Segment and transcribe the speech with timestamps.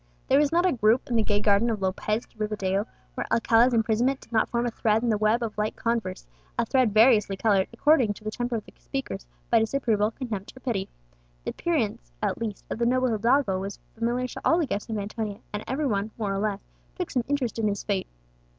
[0.29, 3.71] There was not a group in the gay garden of Lopez de Rivadeo where Alcala's
[3.71, 6.25] imprisonment did not form a thread in the web of light converse,
[6.57, 10.59] a thread variously coloured, according to the temper of the speakers, by disapproval, contempt, or
[10.59, 10.89] pity.
[11.43, 14.97] The appearance, at least, of the noble hidalgo was familiar to all the guests of
[14.97, 16.61] Antonia, and every one, more or less,
[16.95, 18.07] took some interest in his fate.